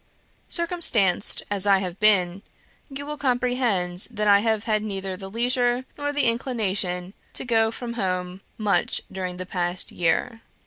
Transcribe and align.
"Circumstanced 0.49 1.43
as 1.51 1.67
I 1.67 1.77
have 1.77 1.99
been, 1.99 2.41
you 2.89 3.05
will 3.05 3.17
comprehend 3.17 4.07
that 4.09 4.27
I 4.27 4.39
have 4.39 4.63
had 4.63 4.81
neither 4.81 5.15
the 5.15 5.29
leisure 5.29 5.85
nor 5.95 6.11
the 6.11 6.23
inclination 6.23 7.13
to 7.33 7.45
go 7.45 7.69
from 7.69 7.93
home 7.93 8.41
much 8.57 9.03
during 9.11 9.37
the 9.37 9.45
past 9.45 9.91
year. 9.91 10.41